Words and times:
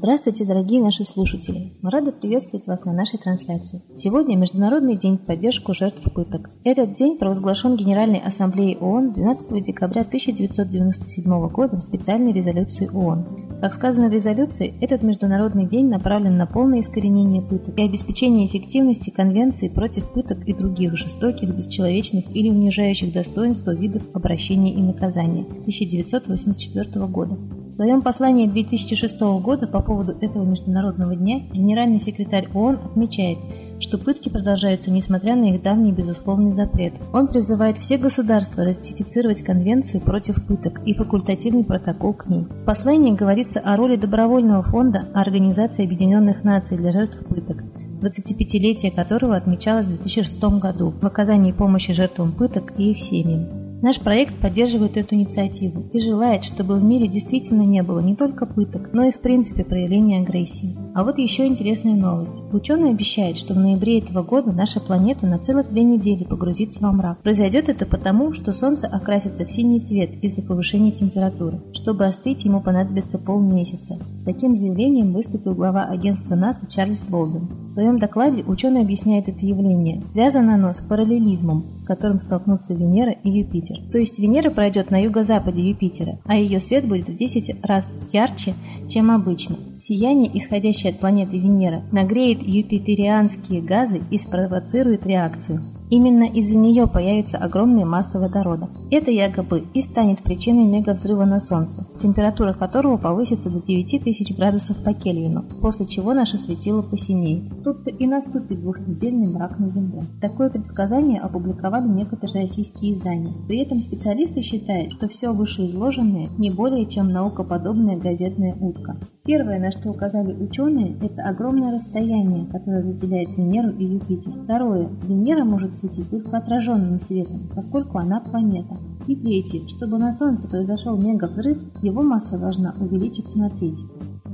Здравствуйте, 0.00 0.44
дорогие 0.44 0.80
наши 0.80 1.04
слушатели! 1.04 1.72
Мы 1.82 1.90
рады 1.90 2.12
приветствовать 2.12 2.68
вас 2.68 2.84
на 2.84 2.92
нашей 2.92 3.18
трансляции. 3.18 3.82
Сегодня 3.96 4.36
Международный 4.36 4.94
день 4.96 5.18
в 5.18 5.26
поддержку 5.26 5.74
жертв 5.74 6.00
пыток. 6.14 6.50
Этот 6.62 6.92
день 6.92 7.18
провозглашен 7.18 7.74
Генеральной 7.74 8.20
Ассамблеей 8.20 8.76
ООН 8.76 9.14
12 9.14 9.60
декабря 9.60 10.02
1997 10.02 11.48
года 11.48 11.78
в 11.78 11.82
специальной 11.82 12.32
резолюции 12.32 12.88
ООН. 12.94 13.58
Как 13.60 13.74
сказано 13.74 14.08
в 14.08 14.12
резолюции, 14.12 14.72
этот 14.80 15.02
Международный 15.02 15.66
день 15.66 15.88
направлен 15.88 16.36
на 16.36 16.46
полное 16.46 16.78
искоренение 16.78 17.42
пыток 17.42 17.76
и 17.76 17.82
обеспечение 17.82 18.46
эффективности 18.46 19.10
Конвенции 19.10 19.66
против 19.66 20.12
пыток 20.12 20.46
и 20.46 20.54
других 20.54 20.96
жестоких, 20.96 21.48
бесчеловечных 21.48 22.24
или 22.36 22.50
унижающих 22.50 23.12
достоинства 23.12 23.74
видов 23.74 24.04
обращения 24.14 24.72
и 24.74 24.80
наказания 24.80 25.42
1984 25.42 27.04
года. 27.06 27.36
В 27.68 27.72
своем 27.72 28.00
послании 28.00 28.46
2006 28.46 29.20
года 29.42 29.66
по 29.66 29.82
поводу 29.82 30.16
этого 30.22 30.42
Международного 30.42 31.14
дня 31.14 31.40
генеральный 31.52 32.00
секретарь 32.00 32.48
ООН 32.54 32.76
отмечает, 32.76 33.36
что 33.78 33.98
пытки 33.98 34.30
продолжаются 34.30 34.90
несмотря 34.90 35.36
на 35.36 35.54
их 35.54 35.62
давний 35.62 35.92
безусловный 35.92 36.52
запрет. 36.52 36.94
Он 37.12 37.28
призывает 37.28 37.76
все 37.76 37.98
государства 37.98 38.64
ратифицировать 38.64 39.42
Конвенцию 39.42 40.00
против 40.00 40.46
пыток 40.46 40.80
и 40.86 40.94
факультативный 40.94 41.62
протокол 41.62 42.14
к 42.14 42.26
ней. 42.26 42.44
В 42.44 42.64
послании 42.64 43.14
говорится 43.14 43.60
о 43.60 43.76
роли 43.76 43.96
добровольного 43.96 44.62
фонда 44.62 45.06
Организации 45.12 45.84
Объединенных 45.84 46.44
Наций 46.44 46.78
для 46.78 46.90
жертв 46.90 47.18
пыток, 47.26 47.64
25-летие 48.00 48.90
которого 48.90 49.36
отмечалось 49.36 49.86
в 49.86 50.02
2006 50.02 50.42
году 50.58 50.94
в 51.02 51.04
оказании 51.04 51.52
помощи 51.52 51.92
жертвам 51.92 52.32
пыток 52.32 52.72
и 52.78 52.92
их 52.92 52.98
семьям. 52.98 53.57
Наш 53.80 54.00
проект 54.00 54.34
поддерживает 54.34 54.96
эту 54.96 55.14
инициативу 55.14 55.88
и 55.92 56.00
желает, 56.00 56.42
чтобы 56.42 56.78
в 56.78 56.82
мире 56.82 57.06
действительно 57.06 57.62
не 57.62 57.82
было 57.82 58.00
не 58.00 58.16
только 58.16 58.44
пыток, 58.44 58.90
но 58.92 59.04
и 59.04 59.12
в 59.12 59.20
принципе 59.20 59.64
проявления 59.64 60.20
агрессии. 60.20 60.76
А 60.98 61.04
вот 61.04 61.16
еще 61.18 61.46
интересная 61.46 61.94
новость. 61.94 62.42
Ученые 62.52 62.90
обещают, 62.90 63.38
что 63.38 63.54
в 63.54 63.56
ноябре 63.56 64.00
этого 64.00 64.24
года 64.24 64.50
наша 64.50 64.80
планета 64.80 65.28
на 65.28 65.38
целых 65.38 65.70
две 65.70 65.84
недели 65.84 66.24
погрузится 66.24 66.82
во 66.82 66.90
мрак. 66.90 67.18
Произойдет 67.18 67.68
это 67.68 67.86
потому, 67.86 68.32
что 68.32 68.52
Солнце 68.52 68.88
окрасится 68.88 69.44
в 69.46 69.50
синий 69.52 69.78
цвет 69.78 70.10
из-за 70.22 70.42
повышения 70.42 70.90
температуры. 70.90 71.60
Чтобы 71.72 72.04
остыть, 72.06 72.44
ему 72.44 72.60
понадобится 72.60 73.16
полмесяца. 73.16 73.96
С 74.16 74.24
таким 74.24 74.56
заявлением 74.56 75.12
выступил 75.12 75.54
глава 75.54 75.84
агентства 75.84 76.34
НАСА 76.34 76.68
Чарльз 76.68 77.04
Болден. 77.04 77.46
В 77.66 77.68
своем 77.68 78.00
докладе 78.00 78.42
ученый 78.42 78.80
объясняет 78.80 79.28
это 79.28 79.46
явление. 79.46 80.02
Связано 80.08 80.56
оно 80.56 80.74
с 80.74 80.80
параллелизмом, 80.80 81.64
с 81.76 81.84
которым 81.84 82.18
столкнутся 82.18 82.74
Венера 82.74 83.12
и 83.12 83.30
Юпитер. 83.30 83.76
То 83.92 83.98
есть 83.98 84.18
Венера 84.18 84.50
пройдет 84.50 84.90
на 84.90 85.00
юго-западе 85.00 85.62
Юпитера, 85.62 86.18
а 86.24 86.34
ее 86.34 86.58
свет 86.58 86.88
будет 86.88 87.08
в 87.08 87.14
10 87.14 87.64
раз 87.64 87.88
ярче, 88.12 88.54
чем 88.88 89.12
обычно. 89.12 89.54
Сияние, 89.80 90.36
исходящее 90.36 90.87
от 90.88 91.00
планеты 91.00 91.38
Венера, 91.38 91.82
нагреет 91.92 92.42
юпитерианские 92.42 93.62
газы 93.62 94.02
и 94.10 94.18
спровоцирует 94.18 95.06
реакцию. 95.06 95.62
Именно 95.90 96.24
из-за 96.24 96.56
нее 96.56 96.86
появится 96.86 97.38
огромная 97.38 97.86
масса 97.86 98.18
водорода. 98.18 98.68
Это 98.90 99.10
якобы 99.10 99.64
и 99.72 99.80
станет 99.80 100.22
причиной 100.22 100.64
мегавзрыва 100.64 101.24
на 101.24 101.40
Солнце, 101.40 101.86
температура 102.00 102.52
которого 102.52 102.98
повысится 102.98 103.48
до 103.50 103.62
9000 103.62 104.36
градусов 104.36 104.82
по 104.84 104.92
Кельвину, 104.92 105.44
после 105.62 105.86
чего 105.86 106.12
наше 106.12 106.38
светило 106.38 106.82
посинеет. 106.82 107.64
Тут-то 107.64 107.90
и 107.90 108.06
наступит 108.06 108.60
двухнедельный 108.60 109.28
мрак 109.28 109.58
на 109.58 109.70
Земле. 109.70 110.02
Такое 110.20 110.50
предсказание 110.50 111.20
опубликовали 111.20 111.88
некоторые 111.88 112.42
российские 112.42 112.92
издания. 112.92 113.32
При 113.46 113.58
этом 113.58 113.80
специалисты 113.80 114.42
считают, 114.42 114.92
что 114.92 115.08
все 115.08 115.32
вышеизложенное 115.32 116.28
не 116.36 116.50
более 116.50 116.86
чем 116.86 117.10
наукоподобная 117.10 117.96
газетная 117.96 118.54
утка. 118.54 118.98
Первое, 119.24 119.58
на 119.58 119.70
что 119.70 119.90
указали 119.90 120.32
ученые, 120.32 120.96
это 121.02 121.22
огромное 121.22 121.72
расстояние, 121.72 122.46
которое 122.46 122.82
разделяет 122.82 123.36
Венеру 123.36 123.70
и 123.76 123.84
Юпитер. 123.84 124.32
Второе, 124.44 124.88
Венера 125.02 125.44
может 125.44 125.77
светить 125.78 126.10
только 126.10 126.36
отраженным 126.36 126.98
светом, 126.98 127.48
поскольку 127.54 127.98
она 127.98 128.20
планета. 128.20 128.76
И 129.06 129.16
третье, 129.16 129.66
чтобы 129.68 129.98
на 129.98 130.12
Солнце 130.12 130.48
произошел 130.48 130.96
мегавзрыв, 130.96 131.58
его 131.82 132.02
масса 132.02 132.38
должна 132.38 132.74
увеличиться 132.80 133.38
на 133.38 133.50
треть. 133.50 133.78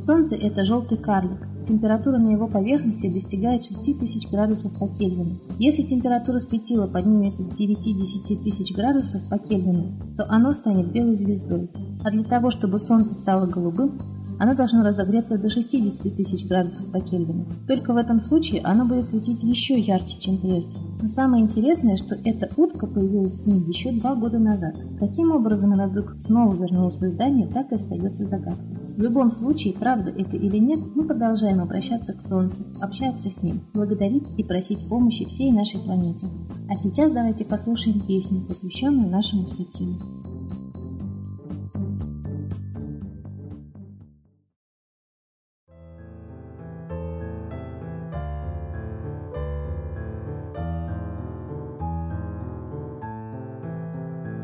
Солнце– 0.00 0.34
это 0.40 0.64
желтый 0.64 0.98
карлик. 0.98 1.46
Температура 1.66 2.18
на 2.18 2.30
его 2.30 2.46
поверхности 2.46 3.10
достигает 3.10 3.64
6000 3.64 4.30
градусов 4.30 4.78
по 4.78 4.88
Кельвину. 4.88 5.38
Если 5.58 5.82
температура 5.82 6.38
светила 6.38 6.86
поднимется 6.86 7.42
до 7.42 7.50
9-10 7.54 8.42
тысяч 8.42 8.74
градусов 8.74 9.22
по 9.30 9.38
Кельвину, 9.38 9.92
то 10.16 10.24
оно 10.28 10.52
станет 10.52 10.92
белой 10.92 11.14
звездой. 11.14 11.70
А 12.02 12.10
для 12.10 12.24
того, 12.24 12.50
чтобы 12.50 12.78
Солнце 12.78 13.14
стало 13.14 13.46
голубым, 13.46 13.98
оно 14.38 14.54
должно 14.54 14.82
разогреться 14.82 15.38
до 15.38 15.48
60 15.48 16.16
тысяч 16.16 16.46
градусов 16.46 16.90
по 16.92 17.00
Кельвину. 17.00 17.46
Только 17.66 17.92
в 17.92 17.96
этом 17.96 18.20
случае 18.20 18.62
оно 18.62 18.84
будет 18.84 19.06
светить 19.06 19.42
еще 19.42 19.78
ярче, 19.78 20.18
чем 20.18 20.38
прежде. 20.38 20.76
Но 21.04 21.08
самое 21.08 21.44
интересное, 21.44 21.98
что 21.98 22.16
эта 22.24 22.48
утка 22.56 22.86
появилась 22.86 23.34
в 23.34 23.42
СМИ 23.42 23.58
еще 23.68 23.92
два 23.92 24.14
года 24.14 24.38
назад. 24.38 24.74
Каким 24.98 25.32
образом 25.32 25.74
она 25.74 25.86
вдруг 25.86 26.14
снова 26.18 26.54
вернулась 26.54 26.96
в 26.96 27.04
издание, 27.04 27.46
так 27.46 27.70
и 27.70 27.74
остается 27.74 28.24
загадкой. 28.24 28.78
В 28.96 29.02
любом 29.02 29.30
случае, 29.30 29.74
правда 29.74 30.08
это 30.08 30.38
или 30.38 30.56
нет, 30.56 30.80
мы 30.94 31.04
продолжаем 31.04 31.60
обращаться 31.60 32.14
к 32.14 32.22
Солнцу, 32.22 32.62
общаться 32.80 33.30
с 33.30 33.42
ним, 33.42 33.60
благодарить 33.74 34.24
и 34.38 34.44
просить 34.44 34.88
помощи 34.88 35.26
всей 35.26 35.52
нашей 35.52 35.78
планете. 35.80 36.26
А 36.70 36.76
сейчас 36.76 37.12
давайте 37.12 37.44
послушаем 37.44 38.00
песню, 38.00 38.40
посвященную 38.40 39.10
нашему 39.10 39.46
светилу. 39.46 39.98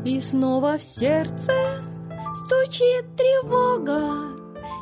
И 0.03 0.19
снова 0.19 0.79
в 0.79 0.81
сердце 0.81 1.53
стучит 2.35 3.15
тревога, 3.15 4.35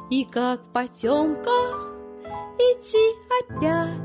И 0.09 0.23
как 0.23 0.61
в 0.61 0.71
потемках 0.71 1.91
идти 2.57 3.17
опять, 3.41 3.97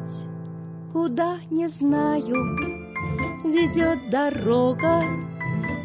Куда 0.92 1.36
не 1.50 1.68
знаю, 1.68 2.34
ведет 3.44 4.10
дорога, 4.10 5.04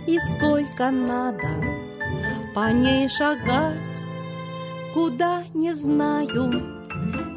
И 0.07 0.17
сколько 0.17 0.89
надо 0.89 1.63
по 2.55 2.71
ней 2.71 3.07
шагать, 3.07 3.77
Куда 4.95 5.43
не 5.53 5.75
знаю, 5.75 6.49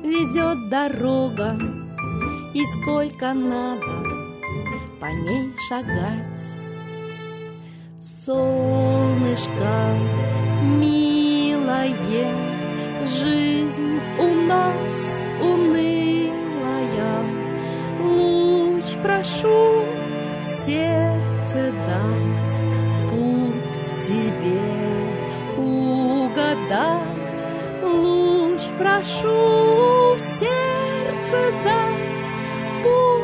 ведет 0.02 0.70
дорога, 0.70 1.58
И 2.54 2.64
сколько 2.68 3.34
надо 3.34 4.02
по 4.98 5.06
ней 5.06 5.52
шагать 5.68 6.61
солнышко 8.24 9.96
милое, 10.78 12.28
жизнь 13.20 14.00
у 14.16 14.26
нас 14.46 14.94
унылая. 15.40 17.24
Луч 18.00 18.84
прошу 19.02 19.82
в 20.42 20.46
сердце 20.46 21.72
дать, 21.86 22.56
путь 23.10 23.74
к 23.88 24.00
тебе 24.06 24.70
угадать. 25.56 27.00
Луч 27.82 28.60
прошу 28.78 30.14
в 30.14 30.20
сердце 30.38 31.52
дать, 31.64 32.28
путь 32.84 33.21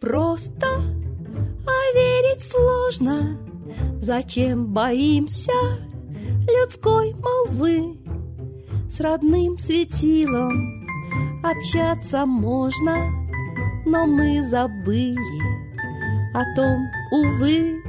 просто, 0.00 0.66
а 1.66 1.94
верить 1.94 2.42
сложно. 2.42 3.38
Зачем 4.00 4.66
боимся 4.66 5.52
людской 6.48 7.14
молвы? 7.14 7.98
С 8.90 9.00
родным 9.00 9.58
светилом 9.58 10.84
общаться 11.44 12.26
можно, 12.26 13.10
но 13.86 14.06
мы 14.06 14.42
забыли 14.44 15.14
о 16.34 16.44
том, 16.56 16.80
увы, 17.12 17.82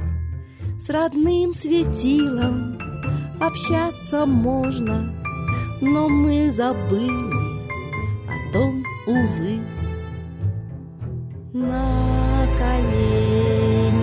с 0.80 0.88
родным 0.90 1.54
светилом 1.54 2.78
общаться 3.40 4.26
можно, 4.26 5.12
но 5.80 6.08
мы 6.08 6.52
забыли 6.52 7.62
о 8.28 8.52
том, 8.52 8.84
увы 9.06 9.60
на 11.52 12.46
колени 12.58 14.00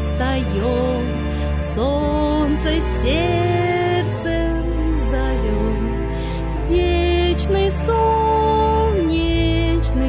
встаем, 0.00 1.06
солнце 1.74 2.80
сердцем 3.02 4.64
зовем. 5.10 5.82
Вечный 6.70 7.70
солнечный 7.84 9.04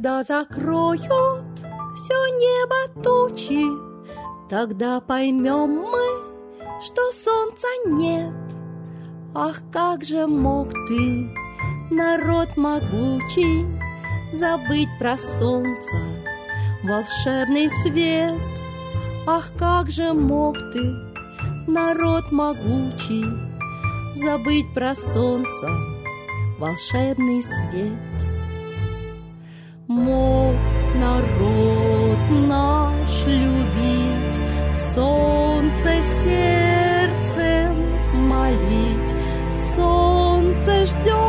Когда 0.02 0.24
закроют 0.24 1.04
все 1.94 2.16
небо 2.40 3.04
тучи, 3.04 3.68
Тогда 4.50 5.00
поймем 5.00 5.76
мы, 5.92 6.82
что 6.84 7.12
солнца 7.12 7.68
нет. 7.86 8.34
Ах, 9.36 9.62
как 9.72 10.04
же 10.04 10.26
мог 10.26 10.70
ты, 10.88 11.32
народ 11.92 12.58
могучий, 12.58 13.68
Забыть 14.34 14.90
про 14.98 15.18
солнце, 15.18 15.98
волшебный 16.84 17.70
свет. 17.70 18.42
Ах, 19.28 19.52
как 19.56 19.92
же 19.92 20.14
мог 20.14 20.58
ты, 20.74 20.82
народ 21.68 22.32
могучий, 22.32 23.28
Забыть 24.16 24.74
про 24.74 24.96
солнце, 24.96 25.70
волшебный 26.58 27.44
свет. 27.44 28.11
Мог 29.92 30.56
народ 30.96 32.48
наш 32.48 33.26
любить, 33.26 34.40
Солнце 34.96 35.92
сердцем 36.24 37.76
молить. 38.30 39.14
Солнце 39.76 40.86
ждет 40.86 41.21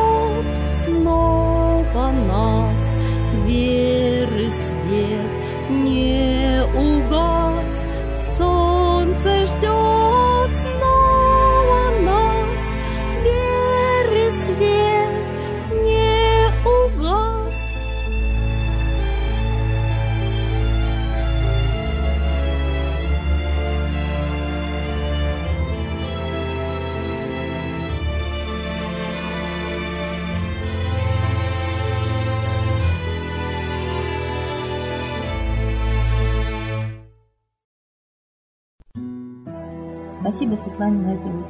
Спасибо 40.33 40.57
Светлане 40.57 41.05
Владимирович. 41.05 41.49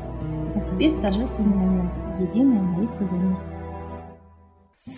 А 0.56 0.60
теперь 0.60 1.00
торжественный 1.00 1.54
момент. 1.54 1.92
Единая 2.18 2.60
молитва 2.60 3.06
за 3.06 3.14
мир. 3.14 3.36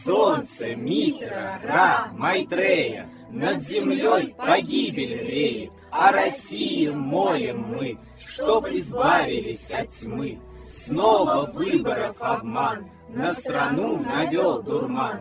Солнце, 0.03 0.75
Митра, 0.75 1.61
Ра, 1.63 2.09
Майтрея, 2.17 3.11
Над 3.29 3.61
землей 3.61 4.35
погибель 4.39 5.29
реет, 5.29 5.71
О 5.91 6.13
России 6.13 6.89
молим 6.89 7.67
мы, 7.77 7.99
Чтоб 8.19 8.67
избавились 8.69 9.71
от 9.71 9.91
тьмы. 9.91 10.39
Снова 10.73 11.51
выборов 11.53 12.17
обман, 12.21 12.87
На 13.11 13.35
страну 13.35 13.99
навел 13.99 14.63
дурман. 14.63 15.21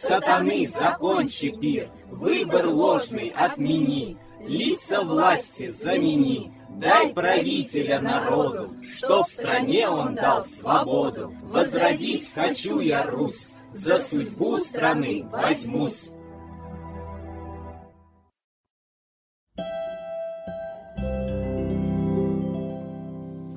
Сатаны, 0.00 0.68
закончи 0.68 1.50
пир, 1.58 1.88
Выбор 2.10 2.66
ложный 2.68 3.28
отмени, 3.28 4.18
Лица 4.40 5.02
власти 5.02 5.70
замени. 5.70 6.52
Дай 6.68 7.12
правителя 7.12 8.00
народу, 8.00 8.74
Что 8.82 9.24
в 9.24 9.28
стране 9.28 9.88
он 9.88 10.14
дал 10.14 10.44
свободу. 10.44 11.32
Возродить 11.44 12.28
хочу 12.34 12.80
я 12.80 13.06
Русь, 13.06 13.48
За 13.72 13.98
судьбу 13.98 14.58
страны 14.58 15.26
возьмусь. 15.30 16.10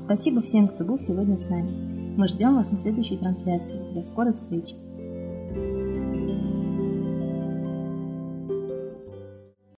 Спасибо 0.05 0.41
всем, 0.41 0.69
кто 0.69 0.83
был 0.85 0.97
сегодня 0.97 1.37
с 1.37 1.47
нами. 1.49 2.15
Мы 2.17 2.27
ждем 2.27 2.55
вас 2.55 2.71
на 2.71 2.79
следующей 2.79 3.17
трансляции. 3.17 3.93
До 3.93 4.01
скорых 4.01 4.37
встреч! 4.37 4.73